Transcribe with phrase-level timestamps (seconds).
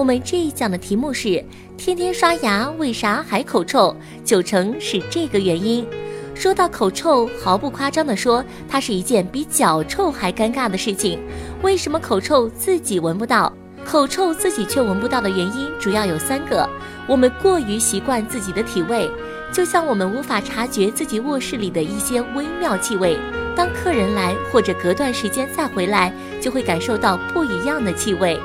[0.00, 1.44] 我们这一讲的题目是：
[1.76, 3.94] 天天刷牙，为啥还口臭？
[4.24, 5.86] 九成是这个原因。
[6.34, 11.20] 说到口臭，毫不夸张地说，它是一件比脚臭还尴尬的事情。
[11.62, 13.52] 为什么口臭自己闻不到？
[13.84, 16.66] 口臭自己却闻不到的原因主要有三个：
[17.06, 19.06] 我们过于习惯自己的体味，
[19.52, 23.18] 就像我们无法察觉自己卧室里的一些微妙气味，
[23.54, 28.40] 当客人来或者隔段时间再回来，就会感受到不一样的气味。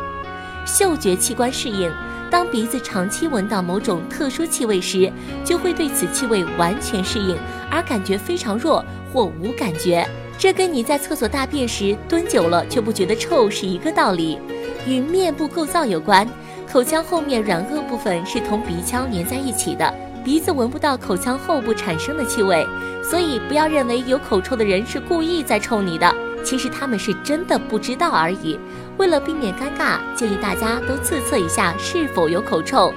[0.66, 1.92] 嗅觉器官适应，
[2.30, 5.12] 当鼻子长期闻到某种特殊气味时，
[5.44, 7.38] 就会对此气味完全适应，
[7.70, 10.06] 而感觉非常弱或无感觉。
[10.38, 14.38] 这跟你在厕所大便时蹲久了却不觉得臭是一个道理。
[14.86, 16.28] 与面部构造有关，
[16.72, 19.92] 口腔后面软腭部分是同鼻腔粘在一起的，
[20.24, 22.68] 鼻子闻不到口腔后部产生的气味，
[23.04, 26.14] 所以不要认为有口臭的人是故意在臭你的，
[26.46, 28.58] 其实他们是真的不知道而已。
[28.98, 32.94] 为了避免尴尬，建议大家都自测一下是否有口臭。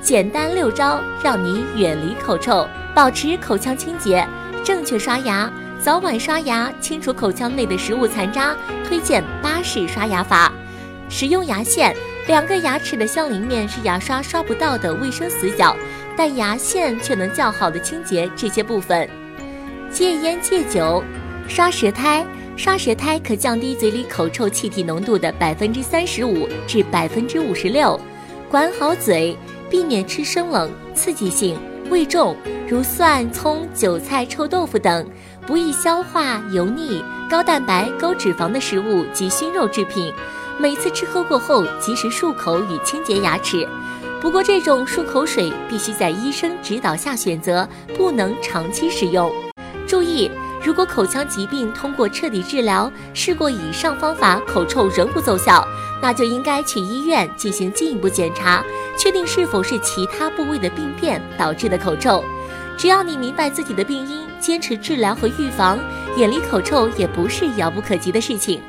[0.00, 4.26] 简单六招让你远离口臭，保持口腔清洁，
[4.64, 8.56] 正确刷牙，早晚刷牙，清除口腔内的食物残渣。
[8.88, 10.52] 推荐巴氏刷牙法，
[11.08, 11.94] 使用牙线，
[12.26, 15.76] 两个牙齿的相邻面是牙刷刷不到的卫生死角，
[16.16, 19.08] 但牙线却能较好的清洁这些部分。
[19.90, 21.02] 戒烟戒酒，
[21.48, 22.26] 刷舌苔。
[22.56, 27.98] 刷舌苔可降低嘴里口臭气体浓度的百分之三十五至百分之五十六。
[28.50, 29.36] 管好嘴，
[29.70, 32.36] 避免吃生冷、刺激性、味重，
[32.68, 35.08] 如蒜、葱、韭菜、臭豆腐等
[35.46, 40.12] 不易消化、油腻、高蛋白、高脂肪的食物及熏肉制品。
[40.60, 43.66] 每次吃喝过后，及时漱口与清洁牙齿。
[44.20, 47.66] 不过，这种漱口水必须在医生指导下选择，
[47.96, 49.32] 不能长期使用。
[49.88, 50.30] 注意。
[50.64, 55.66] 如果口腔疾病通过彻底治疗，试过以上方法，口臭仍不奏效，
[56.00, 58.64] 那就应该去医院进行进一步检查，
[58.96, 62.22] 确定是否是其他部位的病变导致的口臭。
[62.78, 65.78] 只要你明白自己的病因，坚持治疗和预防，
[66.16, 68.60] 远离口臭也不是遥不可及的事情。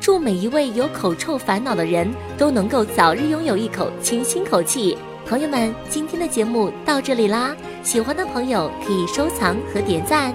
[0.00, 4.96] 祝每一位有口臭烦恼的人都能够早日拥有一口清新口气。
[5.26, 10.34] 朋友们，今天的节目到这里啦，喜欢的朋友可以收藏和点赞。